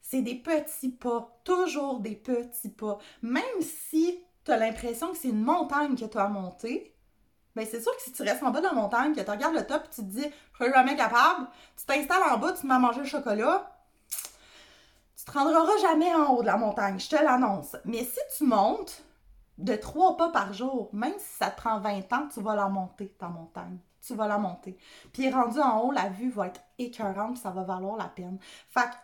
c'est 0.01 0.21
des 0.21 0.35
petits 0.35 0.89
pas, 0.91 1.39
toujours 1.43 2.01
des 2.01 2.15
petits 2.15 2.69
pas. 2.69 2.99
Même 3.23 3.61
si 3.61 4.19
tu 4.45 4.51
as 4.51 4.57
l'impression 4.57 5.11
que 5.11 5.17
c'est 5.17 5.29
une 5.29 5.41
montagne 5.41 5.95
que 5.95 6.05
tu 6.05 6.17
as 6.19 6.25
à 6.25 6.29
monter, 7.55 7.65
ben 7.65 7.67
c'est 7.69 7.81
sûr 7.81 7.95
que 7.95 8.01
si 8.01 8.11
tu 8.11 8.23
restes 8.23 8.43
en 8.43 8.51
bas 8.51 8.59
de 8.59 8.65
la 8.65 8.73
montagne, 8.73 9.13
que 9.13 9.21
tu 9.21 9.31
regardes 9.31 9.55
le 9.55 9.65
top 9.65 9.83
et 9.85 9.89
tu 9.89 10.01
te 10.01 10.07
dis 10.07 10.23
je 10.23 10.63
suis 10.63 10.73
jamais 10.73 10.95
capable, 10.95 11.47
tu 11.77 11.85
t'installes 11.85 12.23
en 12.31 12.37
bas, 12.37 12.53
tu 12.53 12.61
te 12.61 12.67
mets 12.67 12.73
à 12.73 12.79
manger 12.79 13.01
le 13.01 13.05
chocolat, 13.05 13.71
tu 15.17 15.25
te 15.25 15.31
rendras 15.31 15.77
jamais 15.81 16.13
en 16.15 16.33
haut 16.33 16.41
de 16.41 16.47
la 16.47 16.57
montagne, 16.57 16.99
je 16.99 17.09
te 17.09 17.15
l'annonce. 17.15 17.75
Mais 17.85 18.03
si 18.03 18.19
tu 18.37 18.43
montes 18.45 19.03
de 19.57 19.75
trois 19.75 20.17
pas 20.17 20.29
par 20.29 20.53
jour, 20.53 20.89
même 20.93 21.13
si 21.17 21.37
ça 21.37 21.51
te 21.51 21.57
prend 21.57 21.79
20 21.79 22.11
ans, 22.13 22.27
tu 22.33 22.41
vas 22.41 22.55
la 22.55 22.67
monter, 22.67 23.09
ta 23.19 23.27
montagne. 23.27 23.77
Tu 24.05 24.15
vas 24.15 24.27
la 24.27 24.39
monter. 24.39 24.75
Puis 25.13 25.29
rendu 25.29 25.59
en 25.59 25.81
haut, 25.81 25.91
la 25.91 26.09
vue 26.09 26.31
va 26.31 26.47
être 26.47 26.61
écœurante, 26.79 27.37
ça 27.37 27.51
va 27.51 27.63
valoir 27.63 27.97
la 27.97 28.05
peine. 28.05 28.39
Fait 28.69 28.89
que 28.89 28.95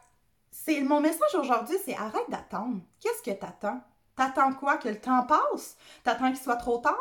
c'est 0.50 0.82
mon 0.82 1.02
message 1.02 1.36
aujourd'hui, 1.36 1.78
c'est 1.86 1.96
arrête 1.96 2.30
d'attendre. 2.30 2.82
Qu'est-ce 3.00 3.22
que 3.22 3.38
tu 3.38 3.46
attends? 3.46 3.80
T'attends 4.18 4.52
quoi? 4.54 4.78
Que 4.78 4.90
le 4.90 5.00
temps 5.00 5.24
passe? 5.24 5.78
T'attends 6.04 6.30
qu'il 6.30 6.42
soit 6.42 6.58
trop 6.58 6.80
tard? 6.80 6.98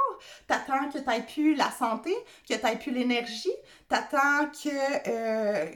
T'attends 0.46 0.90
que 0.90 0.98
t'aies 0.98 1.22
plus 1.22 1.54
la 1.54 1.70
santé? 1.70 2.14
Que 2.48 2.54
t'aies 2.54 2.76
plus 2.76 2.92
l'énergie? 2.92 3.54
T'attends 3.88 4.50
que... 4.50 5.08
Euh, 5.08 5.66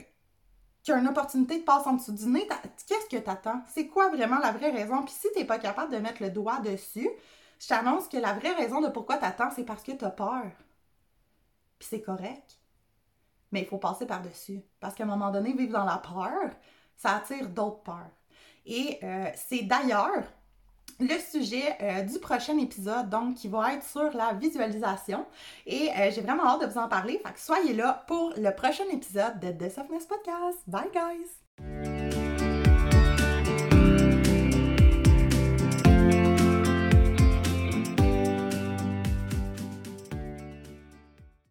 qu'il 0.83 0.93
y 0.93 0.97
ait 0.97 0.99
une 0.99 1.07
opportunité 1.07 1.59
de 1.59 1.63
passer 1.63 1.89
en 1.89 1.93
dessous 1.93 2.13
du 2.13 2.27
nez? 2.27 2.47
Qu'est-ce 2.87 3.09
que 3.09 3.21
t'attends? 3.21 3.61
C'est 3.73 3.87
quoi 3.87 4.09
vraiment 4.09 4.37
la 4.37 4.51
vraie 4.51 4.69
raison? 4.69 5.03
Puis 5.03 5.13
si 5.13 5.27
t'es 5.33 5.45
pas 5.45 5.57
capable 5.57 5.91
de 5.91 5.97
mettre 5.97 6.21
le 6.21 6.29
doigt 6.29 6.59
dessus, 6.59 7.09
je 7.59 7.67
t'annonce 7.67 8.07
que 8.07 8.17
la 8.17 8.33
vraie 8.33 8.53
raison 8.53 8.79
de 8.79 8.89
pourquoi 8.89 9.17
t'attends, 9.17 9.51
c'est 9.55 9.65
parce 9.65 9.83
que 9.83 9.91
t'as 9.93 10.11
peur. 10.11 10.45
Puis 11.79 11.87
c'est 11.89 12.01
correct. 12.01 12.59
Mais 13.51 13.61
il 13.61 13.67
faut 13.67 13.79
passer 13.79 14.05
par-dessus. 14.05 14.61
Parce 14.79 14.93
qu'à 14.93 15.03
un 15.03 15.07
moment 15.07 15.31
donné, 15.31 15.53
vivre 15.53 15.73
dans 15.73 15.85
la 15.85 15.97
peur, 15.97 16.51
ça 16.97 17.15
attire 17.15 17.49
d'autres 17.49 17.81
peurs. 17.81 18.11
Et 18.65 18.99
euh, 19.03 19.29
c'est 19.35 19.63
d'ailleurs 19.63 20.23
le 21.01 21.19
sujet 21.19 21.75
euh, 21.81 22.01
du 22.03 22.19
prochain 22.19 22.57
épisode, 22.57 23.09
donc 23.09 23.35
qui 23.35 23.47
va 23.47 23.73
être 23.73 23.83
sur 23.83 24.11
la 24.13 24.33
visualisation. 24.33 25.25
Et 25.65 25.89
euh, 25.89 26.11
j'ai 26.13 26.21
vraiment 26.21 26.45
hâte 26.45 26.61
de 26.61 26.67
vous 26.67 26.77
en 26.77 26.87
parler. 26.87 27.21
Fait 27.25 27.33
que 27.33 27.39
soyez 27.39 27.73
là 27.73 28.03
pour 28.07 28.33
le 28.37 28.51
prochain 28.55 28.85
épisode 28.91 29.39
de 29.39 29.51
The 29.51 29.71
Softness 29.71 30.05
Podcast. 30.05 30.59
Bye 30.67 30.89
guys! 30.93 31.50